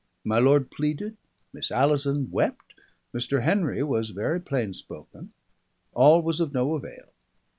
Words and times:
My 0.23 0.39
lord 0.39 0.71
pleaded, 0.71 1.15
Miss 1.53 1.69
Alison 1.69 2.31
wept, 2.31 2.73
Mr. 3.13 3.43
Henry 3.43 3.83
was 3.83 4.09
very 4.09 4.39
plain 4.41 4.73
spoken: 4.73 5.31
all 5.93 6.23
was 6.23 6.39
of 6.39 6.55
no 6.55 6.73
avail. 6.73 7.11